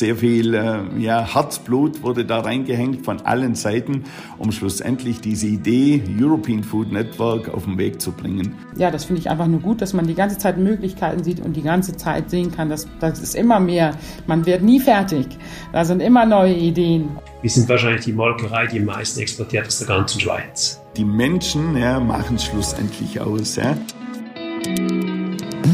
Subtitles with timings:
[0.00, 4.04] Sehr viel äh, ja, Herzblut wurde da reingehängt von allen Seiten,
[4.38, 8.54] um schlussendlich diese Idee European Food Network auf den Weg zu bringen.
[8.78, 11.54] Ja, das finde ich einfach nur gut, dass man die ganze Zeit Möglichkeiten sieht und
[11.54, 13.94] die ganze Zeit sehen kann, dass das ist immer mehr.
[14.26, 15.26] Man wird nie fertig.
[15.74, 17.10] Da sind immer neue Ideen.
[17.42, 20.80] Wir sind wahrscheinlich die Molkerei, die am meisten exportiert aus der ganzen Schweiz.
[20.96, 23.56] Die Menschen ja, machen es schlussendlich aus.
[23.56, 23.76] Ja.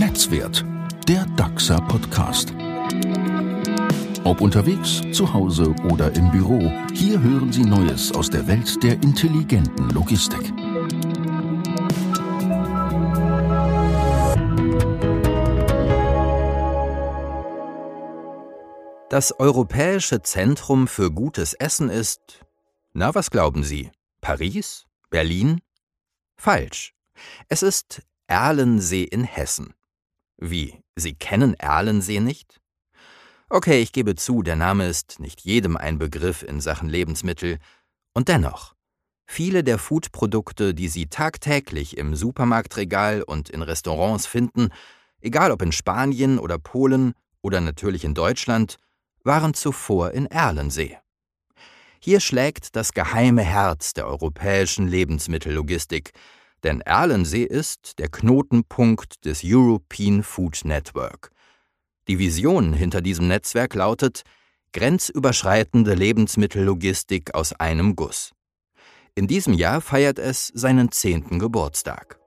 [0.00, 0.64] Netzwert,
[1.06, 2.52] der DAXA Podcast.
[4.24, 8.94] Ob unterwegs, zu Hause oder im Büro, hier hören Sie Neues aus der Welt der
[8.94, 10.52] intelligenten Logistik.
[19.08, 22.40] Das Europäische Zentrum für gutes Essen ist,
[22.92, 24.86] na was glauben Sie, Paris?
[25.10, 25.60] Berlin?
[26.36, 26.94] Falsch.
[27.48, 29.74] Es ist Erlensee in Hessen.
[30.36, 32.60] Wie, Sie kennen Erlensee nicht?
[33.48, 37.58] Okay, ich gebe zu, der Name ist nicht jedem ein Begriff in Sachen Lebensmittel,
[38.12, 38.74] und dennoch,
[39.24, 44.70] viele der Foodprodukte, die Sie tagtäglich im Supermarktregal und in Restaurants finden,
[45.20, 48.78] egal ob in Spanien oder Polen oder natürlich in Deutschland,
[49.22, 50.98] waren zuvor in Erlensee.
[52.00, 56.10] Hier schlägt das geheime Herz der europäischen Lebensmittellogistik,
[56.64, 61.30] denn Erlensee ist der Knotenpunkt des European Food Network.
[62.08, 64.22] Die Vision hinter diesem Netzwerk lautet
[64.72, 68.30] grenzüberschreitende Lebensmittellogistik aus einem Guss.
[69.16, 72.20] In diesem Jahr feiert es seinen zehnten Geburtstag.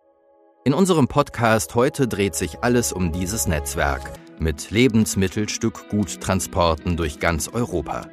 [0.66, 8.10] In unserem Podcast heute dreht sich alles um dieses Netzwerk mit Lebensmittelstückguttransporten durch ganz Europa.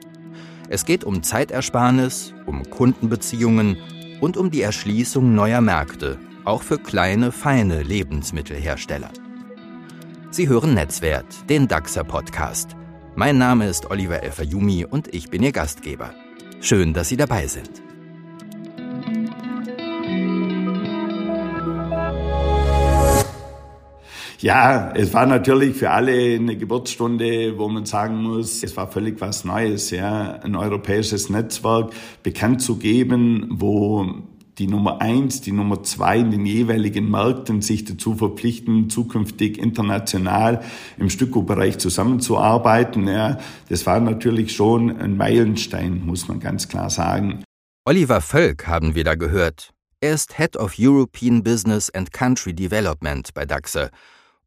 [0.68, 3.76] Es geht um Zeitersparnis, um Kundenbeziehungen
[4.20, 9.10] und um die Erschließung neuer Märkte, auch für kleine, feine Lebensmittelhersteller.
[10.30, 12.76] Sie hören Netzwert, den DAXer Podcast.
[13.14, 16.10] Mein Name ist Oliver Elfayumi und ich bin Ihr Gastgeber.
[16.60, 17.70] Schön, dass Sie dabei sind.
[24.40, 29.20] Ja, es war natürlich für alle eine Geburtsstunde, wo man sagen muss, es war völlig
[29.20, 31.92] was Neues, ja, ein europäisches Netzwerk
[32.22, 34.06] bekannt zu geben, wo
[34.58, 40.62] die Nummer eins, die Nummer zwei in den jeweiligen Märkten sich dazu verpflichten, zukünftig international
[40.98, 43.06] im Stückgutbereich zusammenzuarbeiten.
[43.06, 47.44] Ja, das war natürlich schon ein Meilenstein, muss man ganz klar sagen.
[47.84, 49.72] Oliver Völk haben wir da gehört.
[50.00, 53.90] Er ist Head of European Business and Country Development bei DAXE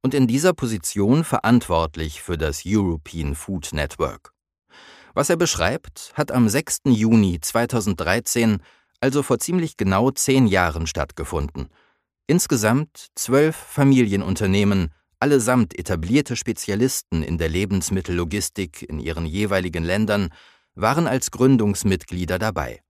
[0.02, 4.31] und in dieser Position verantwortlich für das European Food Network.
[5.14, 6.81] Was er beschreibt, hat am 6.
[6.86, 8.59] Juni 2013,
[9.02, 11.70] also vor ziemlich genau zehn Jahren, stattgefunden.
[12.28, 20.30] Insgesamt zwölf Familienunternehmen, allesamt etablierte Spezialisten in der Lebensmittellogistik in ihren jeweiligen Ländern,
[20.76, 22.82] waren als Gründungsmitglieder dabei.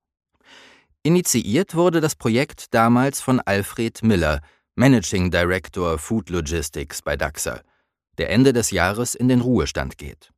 [1.04, 4.42] Initiiert wurde das Projekt damals von Alfred Miller,
[4.76, 7.62] Managing Director Food Logistics bei DAXA,
[8.18, 10.32] der Ende des Jahres in den Ruhestand geht.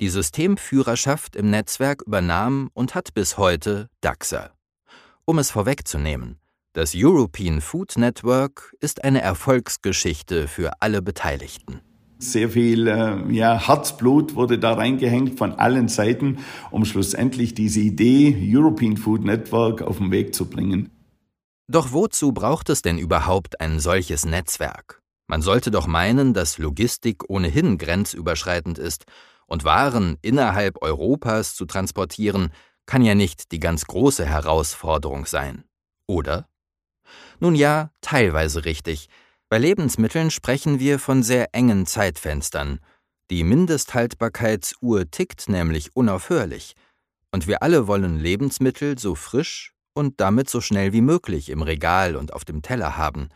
[0.00, 4.52] Die Systemführerschaft im Netzwerk übernahm und hat bis heute DAXA.
[5.24, 6.40] Um es vorwegzunehmen,
[6.72, 11.80] das European Food Network ist eine Erfolgsgeschichte für alle Beteiligten.
[12.18, 16.38] Sehr viel äh, ja, Herzblut wurde da reingehängt von allen Seiten,
[16.72, 20.90] um schlussendlich diese Idee European Food Network auf den Weg zu bringen.
[21.68, 25.02] Doch wozu braucht es denn überhaupt ein solches Netzwerk?
[25.28, 29.04] Man sollte doch meinen, dass Logistik ohnehin grenzüberschreitend ist
[29.46, 32.50] und Waren innerhalb Europas zu transportieren,
[32.92, 35.64] kann ja nicht die ganz große Herausforderung sein.
[36.06, 36.46] Oder?
[37.40, 39.08] Nun ja, teilweise richtig.
[39.48, 42.80] Bei Lebensmitteln sprechen wir von sehr engen Zeitfenstern.
[43.30, 46.74] Die Mindesthaltbarkeitsuhr tickt nämlich unaufhörlich.
[47.30, 52.14] Und wir alle wollen Lebensmittel so frisch und damit so schnell wie möglich im Regal
[52.14, 53.30] und auf dem Teller haben.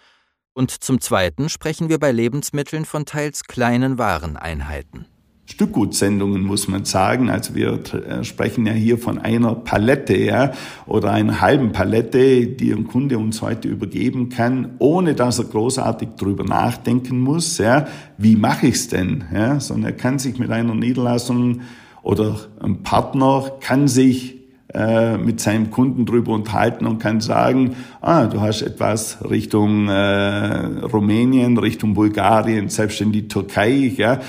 [0.53, 5.07] Und zum Zweiten sprechen wir bei Lebensmitteln von teils kleinen Wareneinheiten.
[5.47, 7.31] Stückgutsendungen, muss man sagen.
[7.31, 10.53] Also wir äh, sprechen ja hier von einer Palette ja,
[10.87, 16.11] oder einer halben Palette, die ein Kunde uns heute übergeben kann, ohne dass er großartig
[16.19, 17.87] drüber nachdenken muss, ja,
[18.19, 19.25] wie mache ich's denn?
[19.33, 21.61] Ja, sondern er kann sich mit einer Niederlassung
[22.03, 24.37] oder ein Partner kann sich
[24.75, 30.67] äh, mit seinem Kunden drüber unterhalten und kann sagen, ah, du hast etwas Richtung äh,
[30.83, 34.21] Rumänien, Richtung Bulgarien, selbst in die Türkei, ja,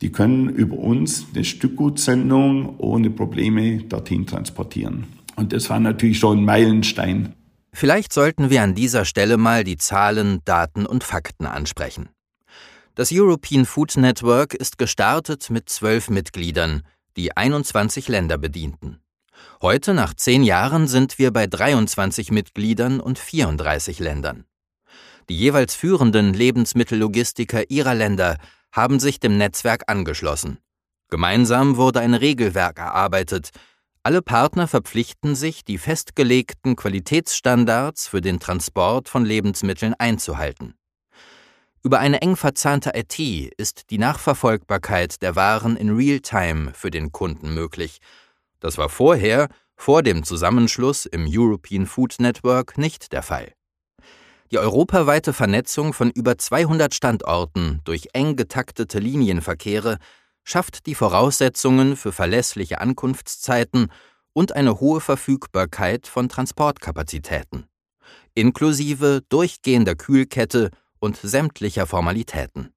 [0.00, 5.06] die können über uns eine Stückgutsendung ohne Probleme dorthin transportieren.
[5.36, 7.34] Und das war natürlich schon ein Meilenstein.
[7.72, 12.08] Vielleicht sollten wir an dieser Stelle mal die Zahlen, Daten und Fakten ansprechen.
[12.94, 16.82] Das European Food Network ist gestartet mit zwölf Mitgliedern,
[17.16, 18.98] die 21 Länder bedienten.
[19.62, 24.44] Heute, nach zehn Jahren, sind wir bei 23 Mitgliedern und 34 Ländern.
[25.28, 28.36] Die jeweils führenden Lebensmittellogistiker ihrer Länder
[28.72, 30.58] haben sich dem Netzwerk angeschlossen.
[31.08, 33.50] Gemeinsam wurde ein Regelwerk erarbeitet.
[34.02, 40.74] Alle Partner verpflichten sich, die festgelegten Qualitätsstandards für den Transport von Lebensmitteln einzuhalten.
[41.82, 43.18] Über eine eng verzahnte IT
[43.56, 47.98] ist die Nachverfolgbarkeit der Waren in Realtime für den Kunden möglich.
[48.60, 53.54] Das war vorher, vor dem Zusammenschluss im European Food Network, nicht der Fall.
[54.52, 59.98] Die europaweite Vernetzung von über 200 Standorten durch eng getaktete Linienverkehre
[60.42, 63.92] schafft die Voraussetzungen für verlässliche Ankunftszeiten
[64.32, 67.66] und eine hohe Verfügbarkeit von Transportkapazitäten,
[68.34, 72.72] inklusive durchgehender Kühlkette und sämtlicher Formalitäten.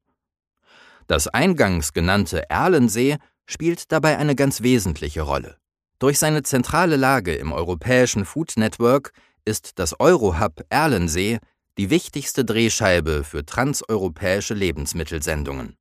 [1.07, 3.17] Das eingangs genannte Erlensee
[3.47, 5.57] spielt dabei eine ganz wesentliche Rolle.
[5.97, 9.11] Durch seine zentrale Lage im europäischen Food Network
[9.43, 11.39] ist das Eurohub Erlensee
[11.77, 15.75] die wichtigste Drehscheibe für transeuropäische Lebensmittelsendungen.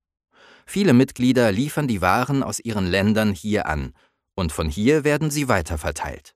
[0.66, 3.92] Viele Mitglieder liefern die Waren aus ihren Ländern hier an
[4.34, 6.34] und von hier werden sie weiterverteilt.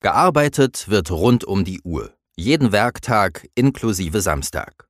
[0.00, 4.88] Gearbeitet wird rund um die Uhr, jeden Werktag inklusive Samstag.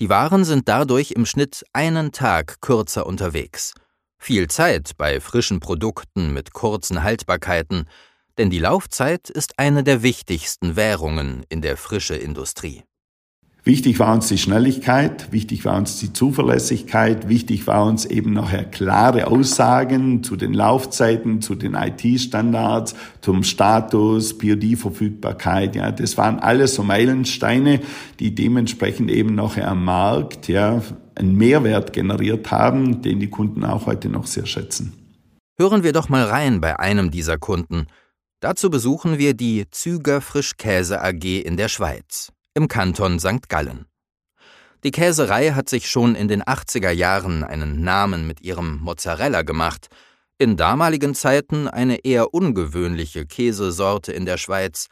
[0.00, 3.74] Die Waren sind dadurch im Schnitt einen Tag kürzer unterwegs.
[4.18, 7.88] Viel Zeit bei frischen Produkten mit kurzen Haltbarkeiten,
[8.38, 12.82] denn die Laufzeit ist eine der wichtigsten Währungen in der Frischeindustrie.
[13.66, 18.64] Wichtig war uns die Schnelligkeit, wichtig war uns die Zuverlässigkeit, wichtig war uns eben nachher
[18.64, 25.76] klare Aussagen zu den Laufzeiten, zu den IT-Standards, zum Status, POD-Verfügbarkeit.
[25.76, 27.80] Ja, das waren alles so Meilensteine,
[28.20, 30.82] die dementsprechend eben nachher am Markt ja
[31.14, 34.92] einen Mehrwert generiert haben, den die Kunden auch heute noch sehr schätzen.
[35.56, 37.86] Hören wir doch mal rein bei einem dieser Kunden.
[38.40, 43.48] Dazu besuchen wir die Züger Frischkäse AG in der Schweiz im Kanton St.
[43.48, 43.86] Gallen.
[44.84, 49.88] Die Käserei hat sich schon in den 80er Jahren einen Namen mit ihrem Mozzarella gemacht,
[50.38, 54.88] in damaligen Zeiten eine eher ungewöhnliche Käsesorte in der Schweiz.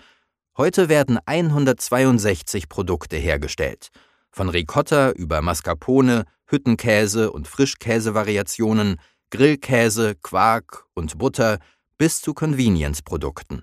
[0.57, 3.89] Heute werden 162 Produkte hergestellt,
[4.31, 8.97] von Ricotta über Mascarpone, Hüttenkäse und Frischkäsevariationen,
[9.31, 11.59] Grillkäse, Quark und Butter
[11.97, 13.63] bis zu Convenience-Produkten.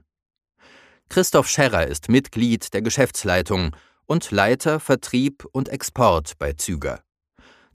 [1.10, 3.76] Christoph Scherrer ist Mitglied der Geschäftsleitung
[4.10, 7.02] und Leiter Vertrieb und Export bei Züger.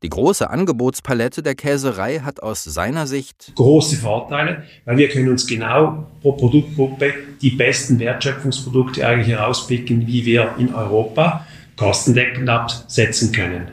[0.03, 5.47] Die große Angebotspalette der Käserei hat aus seiner Sicht große Vorteile, weil wir können uns
[5.47, 11.47] genau pro Produktgruppe die besten Wertschöpfungsprodukte eigentlich herauspicken, wie wir in Europa
[11.77, 13.69] kostendeckend absetzen können.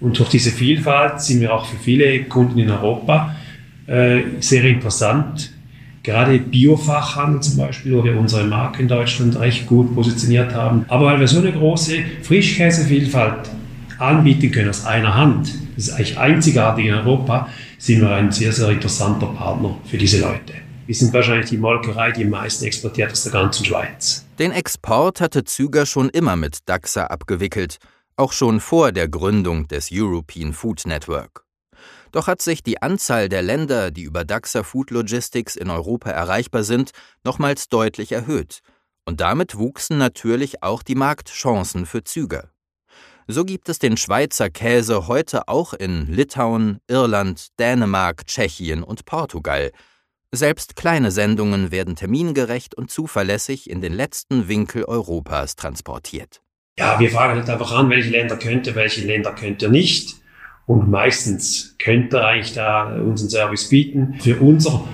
[0.00, 3.36] Und durch diese Vielfalt sind wir auch für viele Kunden in Europa
[3.86, 5.52] äh, sehr interessant,
[6.02, 10.86] Gerade Biofachhandel zum Beispiel, wo wir unsere Marke in Deutschland recht gut positioniert haben.
[10.88, 13.50] Aber weil wir so eine große Frischkäsevielfalt
[13.98, 18.52] anbieten können aus einer Hand, das ist eigentlich einzigartig in Europa, sind wir ein sehr,
[18.52, 20.54] sehr interessanter Partner für diese Leute.
[20.86, 24.26] Wir sind wahrscheinlich die Molkerei, die am meisten exportiert aus der ganzen Schweiz.
[24.38, 27.76] Den Export hatte Züger schon immer mit DAXA abgewickelt,
[28.16, 31.44] auch schon vor der Gründung des European Food Network.
[32.12, 36.64] Doch hat sich die Anzahl der Länder, die über Daxa Food Logistics in Europa erreichbar
[36.64, 36.90] sind,
[37.24, 38.60] nochmals deutlich erhöht.
[39.04, 42.50] Und damit wuchsen natürlich auch die Marktchancen für Züger.
[43.26, 49.70] So gibt es den Schweizer Käse heute auch in Litauen, Irland, Dänemark, Tschechien und Portugal.
[50.32, 56.40] Selbst kleine Sendungen werden termingerecht und zuverlässig in den letzten Winkel Europas transportiert.
[56.78, 60.19] Ja, wir fragen halt einfach an, welche Länder könnte, welche Länder könnte nicht.
[60.70, 64.14] Und meistens könnte er eigentlich da unseren Service bieten.
[64.20, 64.84] Für unser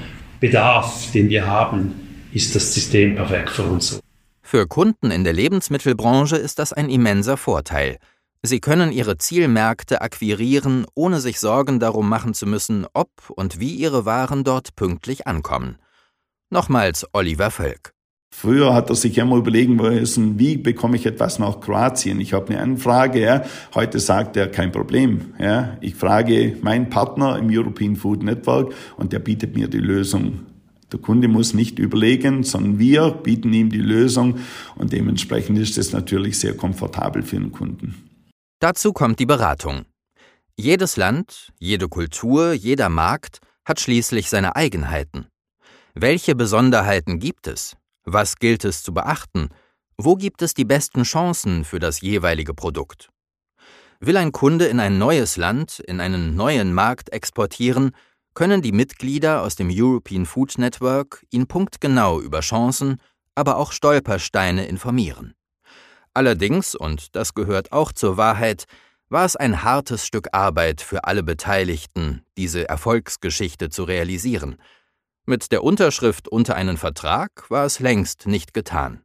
[0.41, 1.93] Bedarf, den wir haben,
[2.33, 4.01] ist das System perfekt für uns.
[4.41, 7.99] Für Kunden in der Lebensmittelbranche ist das ein immenser Vorteil.
[8.43, 13.75] Sie können ihre Zielmärkte akquirieren, ohne sich Sorgen darum machen zu müssen, ob und wie
[13.75, 15.77] ihre Waren dort pünktlich ankommen.
[16.49, 17.96] Nochmals Oliver Völk.
[18.31, 22.21] Früher hat er sich immer überlegen müssen, wie bekomme ich etwas nach Kroatien?
[22.21, 23.21] Ich habe eine Anfrage.
[23.21, 23.45] Ja.
[23.75, 25.35] Heute sagt er, kein Problem.
[25.39, 25.79] Ja.
[25.81, 30.41] Ich frage meinen Partner im European Food Network und der bietet mir die Lösung.
[30.93, 34.39] Der Kunde muss nicht überlegen, sondern wir bieten ihm die Lösung
[34.77, 37.95] und dementsprechend ist es natürlich sehr komfortabel für den Kunden.
[38.61, 39.87] Dazu kommt die Beratung.
[40.57, 45.27] Jedes Land, jede Kultur, jeder Markt hat schließlich seine Eigenheiten.
[45.95, 47.77] Welche Besonderheiten gibt es?
[48.09, 49.49] Was gilt es zu beachten?
[49.99, 53.11] Wo gibt es die besten Chancen für das jeweilige Produkt?
[53.99, 57.91] Will ein Kunde in ein neues Land, in einen neuen Markt exportieren,
[58.33, 63.01] können die Mitglieder aus dem European Food Network ihn punktgenau über Chancen,
[63.35, 65.35] aber auch Stolpersteine informieren.
[66.15, 68.67] Allerdings, und das gehört auch zur Wahrheit,
[69.09, 74.59] war es ein hartes Stück Arbeit für alle Beteiligten, diese Erfolgsgeschichte zu realisieren.
[75.29, 79.03] Mit der Unterschrift unter einen Vertrag war es längst nicht getan.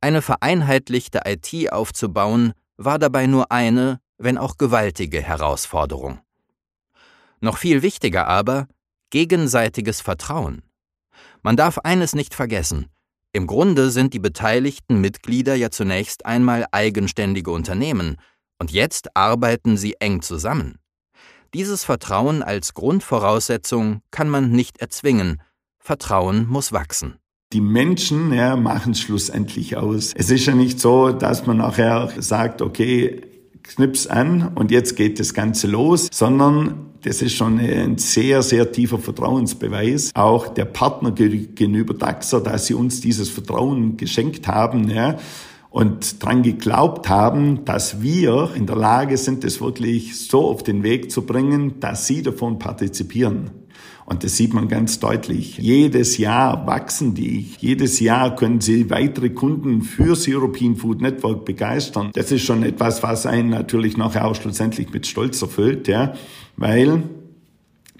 [0.00, 6.20] Eine vereinheitlichte IT aufzubauen, war dabei nur eine, wenn auch gewaltige Herausforderung.
[7.40, 8.68] Noch viel wichtiger aber
[9.10, 10.62] gegenseitiges Vertrauen.
[11.42, 12.86] Man darf eines nicht vergessen.
[13.32, 18.16] Im Grunde sind die beteiligten Mitglieder ja zunächst einmal eigenständige Unternehmen,
[18.58, 20.78] und jetzt arbeiten sie eng zusammen.
[21.56, 25.40] Dieses Vertrauen als Grundvoraussetzung kann man nicht erzwingen.
[25.78, 27.14] Vertrauen muss wachsen.
[27.54, 30.12] Die Menschen ja, machen schlussendlich aus.
[30.14, 33.22] Es ist ja nicht so, dass man nachher sagt, okay,
[33.62, 38.70] knips an und jetzt geht das Ganze los, sondern das ist schon ein sehr, sehr
[38.70, 40.10] tiefer Vertrauensbeweis.
[40.12, 45.16] Auch der Partner gegenüber DAXer, dass sie uns dieses Vertrauen geschenkt haben, ja,
[45.76, 50.82] und dran geglaubt haben, dass wir in der Lage sind, das wirklich so auf den
[50.82, 53.50] Weg zu bringen, dass sie davon partizipieren.
[54.06, 55.58] Und das sieht man ganz deutlich.
[55.58, 57.50] Jedes Jahr wachsen die.
[57.58, 62.10] Jedes Jahr können sie weitere Kunden fürs European Food Network begeistern.
[62.14, 66.14] Das ist schon etwas, was einen natürlich nachher auch schlussendlich mit Stolz erfüllt, ja,
[66.56, 67.02] weil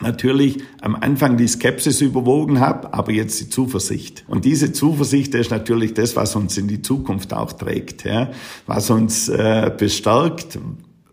[0.00, 4.24] natürlich am Anfang die Skepsis überwogen habe, aber jetzt die Zuversicht.
[4.28, 8.30] Und diese Zuversicht ist natürlich das, was uns in die Zukunft auch trägt, ja,
[8.66, 10.58] was uns äh, bestärkt,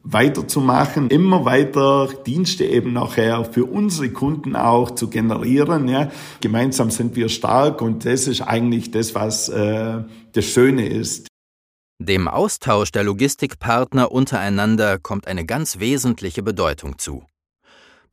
[0.04, 5.88] weiterzumachen, immer weiter Dienste eben nachher für unsere Kunden auch zu generieren.
[5.88, 6.12] Ja.
[6.42, 11.28] Gemeinsam sind wir stark und das ist eigentlich das, was äh, das Schöne ist.
[12.00, 17.24] Dem Austausch der Logistikpartner untereinander kommt eine ganz wesentliche Bedeutung zu.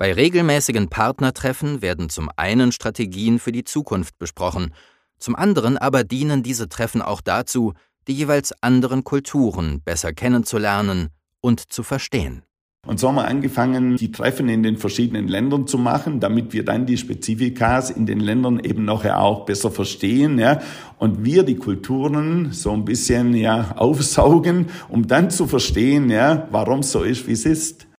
[0.01, 4.73] Bei regelmäßigen Partnertreffen werden zum einen Strategien für die Zukunft besprochen,
[5.19, 7.75] zum anderen aber dienen diese Treffen auch dazu,
[8.09, 11.09] die jeweils anderen Kulturen besser kennenzulernen
[11.43, 12.45] und zu verstehen.
[12.87, 16.65] Und so haben wir angefangen, die Treffen in den verschiedenen Ländern zu machen, damit wir
[16.65, 20.63] dann die Spezifikas in den Ländern eben nachher auch besser verstehen, ja,
[20.97, 26.83] und wir die Kulturen so ein bisschen, ja, aufsaugen, um dann zu verstehen, ja, warum
[26.83, 27.90] so ist, wie es ist.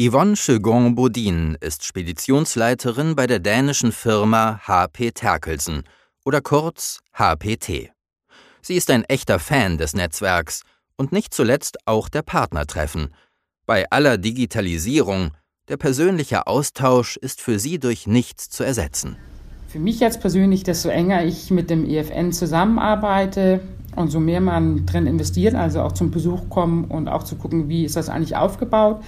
[0.00, 5.82] Yvonne Chegon-Bodin ist Speditionsleiterin bei der dänischen Firma HP Terkelsen
[6.24, 7.90] oder kurz HPT.
[8.62, 10.62] Sie ist ein echter Fan des Netzwerks
[10.96, 13.12] und nicht zuletzt auch der Partnertreffen.
[13.66, 15.32] Bei aller Digitalisierung,
[15.66, 19.16] der persönliche Austausch ist für sie durch nichts zu ersetzen.
[19.66, 23.62] Für mich jetzt persönlich, desto enger ich mit dem EFN zusammenarbeite
[23.96, 27.68] und so mehr man drin investiert, also auch zum Besuch kommen und auch zu gucken,
[27.68, 29.00] wie ist das eigentlich aufgebaut,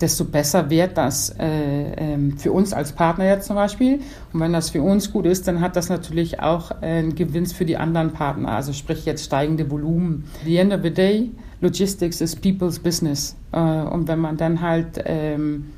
[0.00, 4.00] desto besser wird das äh, äh, für uns als Partner jetzt zum Beispiel.
[4.32, 7.64] Und wenn das für uns gut ist, dann hat das natürlich auch einen Gewinn für
[7.64, 10.24] die anderen Partner, also sprich jetzt steigende Volumen.
[10.44, 11.30] the end of the day,
[11.60, 13.36] Logistics is people's business.
[13.52, 15.72] Äh, und wenn man dann halt ähm,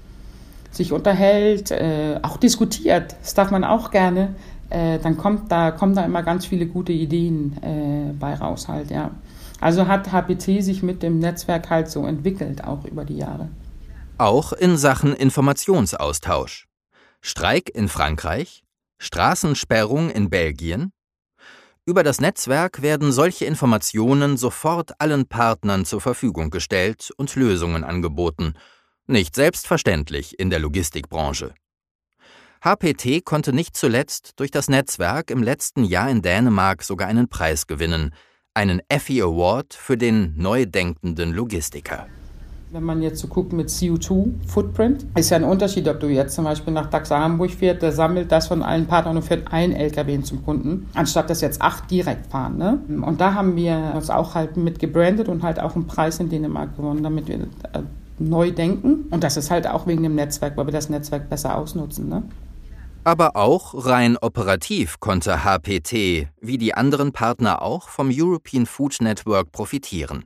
[0.70, 4.34] sich unterhält, äh, auch diskutiert, das darf man auch gerne,
[4.70, 8.90] äh, dann kommt da, kommen da immer ganz viele gute Ideen äh, bei raus halt,
[8.90, 9.10] ja.
[9.60, 13.48] Also hat HPT sich mit dem Netzwerk halt so entwickelt, auch über die Jahre.
[14.16, 16.66] Auch in Sachen Informationsaustausch.
[17.20, 18.64] Streik in Frankreich,
[18.98, 20.92] Straßensperrung in Belgien.
[21.84, 28.54] Über das Netzwerk werden solche Informationen sofort allen Partnern zur Verfügung gestellt und Lösungen angeboten–
[29.10, 31.52] nicht selbstverständlich in der Logistikbranche.
[32.62, 37.66] HPT konnte nicht zuletzt durch das Netzwerk im letzten Jahr in Dänemark sogar einen Preis
[37.66, 38.12] gewinnen,
[38.52, 42.06] einen Effie Award für den neu denkenden Logistiker.
[42.70, 46.44] Wenn man jetzt so guckt mit CO2-Footprint, ist ja ein Unterschied, ob du jetzt zum
[46.44, 50.20] Beispiel nach DAXA Hamburg fährst, der sammelt das von allen Partnern und fährt ein LKW
[50.20, 52.58] zum Kunden, anstatt dass jetzt acht direkt fahren.
[52.58, 52.78] Ne?
[53.06, 56.28] Und da haben wir uns auch halt mit gebrandet und halt auch einen Preis in
[56.28, 57.80] Dänemark gewonnen, damit wir äh,
[58.18, 59.06] neu denken.
[59.10, 62.10] Und das ist halt auch wegen dem Netzwerk, weil wir das Netzwerk besser ausnutzen.
[62.10, 62.22] Ne?
[63.02, 69.52] Aber auch rein operativ konnte HPT, wie die anderen Partner auch, vom European Food Network
[69.52, 70.24] profitieren.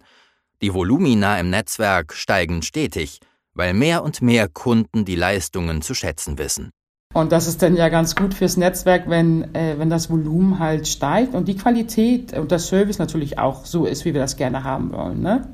[0.61, 3.21] Die Volumina im Netzwerk steigen stetig,
[3.55, 6.71] weil mehr und mehr Kunden die Leistungen zu schätzen wissen.
[7.13, 10.89] Und das ist dann ja ganz gut fürs Netzwerk, wenn, äh, wenn das Volumen halt
[10.89, 14.65] steigt und die Qualität und der Service natürlich auch so ist, wie wir das gerne
[14.65, 15.21] haben wollen.
[15.21, 15.47] Ne?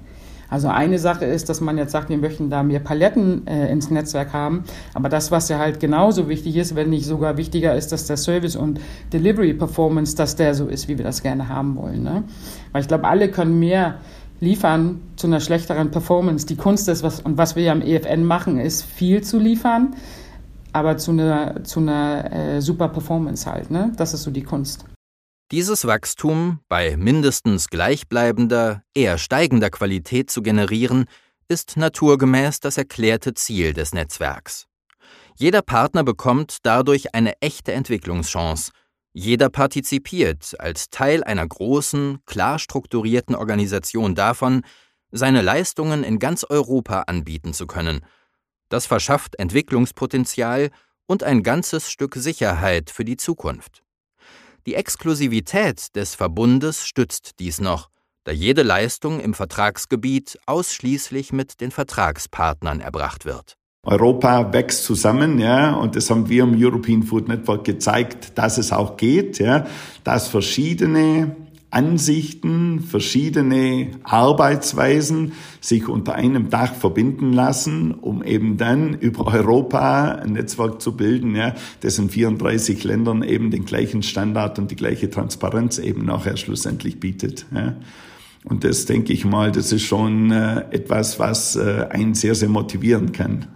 [0.51, 3.91] Also eine Sache ist, dass man jetzt sagt, wir möchten da mehr Paletten äh, ins
[3.91, 4.65] Netzwerk haben.
[4.93, 8.17] Aber das, was ja halt genauso wichtig ist, wenn nicht sogar wichtiger ist, dass der
[8.17, 8.81] Service und
[9.13, 12.03] Delivery Performance, dass der so ist, wie wir das gerne haben wollen.
[12.03, 12.25] Ne?
[12.73, 13.97] Weil ich glaube, alle können mehr
[14.41, 16.47] liefern zu einer schlechteren Performance.
[16.47, 19.95] Die Kunst ist, was, und was wir ja am EFN machen, ist viel zu liefern
[20.73, 23.71] aber zu einer, zu einer äh, super Performance halt.
[23.71, 23.93] Ne?
[23.97, 24.85] Das ist so die Kunst.
[25.51, 31.07] Dieses Wachstum bei mindestens gleichbleibender, eher steigender Qualität zu generieren,
[31.49, 34.69] ist naturgemäß das erklärte Ziel des Netzwerks.
[35.35, 38.71] Jeder Partner bekommt dadurch eine echte Entwicklungschance.
[39.13, 44.63] Jeder partizipiert als Teil einer großen, klar strukturierten Organisation davon,
[45.11, 48.07] seine Leistungen in ganz Europa anbieten zu können.
[48.69, 50.71] Das verschafft Entwicklungspotenzial
[51.09, 53.83] und ein ganzes Stück Sicherheit für die Zukunft.
[54.67, 57.89] Die Exklusivität des Verbundes stützt dies noch,
[58.25, 63.57] da jede Leistung im Vertragsgebiet ausschließlich mit den Vertragspartnern erbracht wird.
[63.83, 68.73] Europa wächst zusammen, ja, und das haben wir im European Food Network gezeigt, dass es
[68.73, 69.67] auch geht, ja,
[70.05, 71.35] dass verschiedene
[71.71, 80.33] Ansichten, verschiedene Arbeitsweisen sich unter einem Dach verbinden lassen, um eben dann über Europa ein
[80.33, 85.11] Netzwerk zu bilden, ja, das in 34 Ländern eben den gleichen Standard und die gleiche
[85.11, 87.47] Transparenz eben nachher schlussendlich bietet.
[87.55, 87.77] Ja.
[88.45, 92.49] Und das denke ich mal, das ist schon äh, etwas, was äh, einen sehr, sehr
[92.49, 93.47] motivieren kann.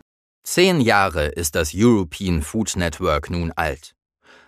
[0.47, 3.95] Zehn Jahre ist das European Food Network nun alt.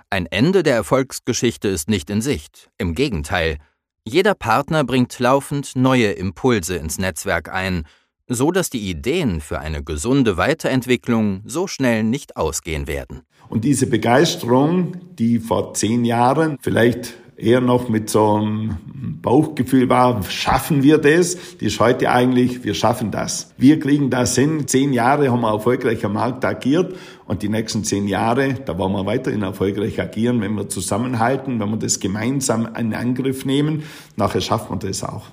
[0.08, 2.70] Ein Ende der Erfolgsgeschichte ist nicht in Sicht.
[2.78, 3.58] Im Gegenteil,
[4.04, 7.82] jeder Partner bringt laufend neue Impulse ins Netzwerk ein,
[8.28, 13.22] so dass die Ideen für eine gesunde Weiterentwicklung so schnell nicht ausgehen werden.
[13.48, 18.76] Und diese Begeisterung, die vor zehn Jahren vielleicht eher noch mit so einem
[19.22, 21.36] Bauchgefühl war, schaffen wir das?
[21.58, 23.52] Die ist heute eigentlich, wir schaffen das.
[23.56, 24.66] Wir kriegen das hin.
[24.66, 28.92] Zehn Jahre haben wir erfolgreich am Markt agiert und die nächsten zehn Jahre, da wollen
[28.92, 33.82] wir weiterhin erfolgreich agieren, wenn wir zusammenhalten, wenn wir das gemeinsam in Angriff nehmen.
[34.16, 35.24] Nachher schaffen wir das auch.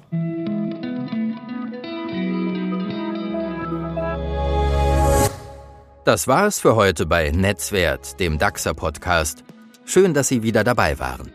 [6.05, 9.45] Das war es für heute bei Netzwert, dem DAXer Podcast.
[9.85, 11.31] Schön, dass Sie wieder dabei waren.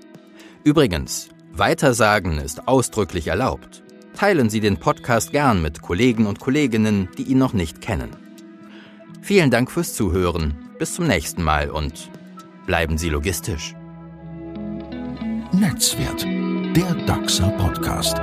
[0.68, 3.82] Übrigens, Weitersagen ist ausdrücklich erlaubt.
[4.14, 8.10] Teilen Sie den Podcast gern mit Kollegen und Kolleginnen, die ihn noch nicht kennen.
[9.22, 10.68] Vielen Dank fürs Zuhören.
[10.78, 12.10] Bis zum nächsten Mal und
[12.66, 13.74] bleiben Sie logistisch.
[15.52, 16.26] Netzwert,
[16.76, 18.20] der DAXer Podcast.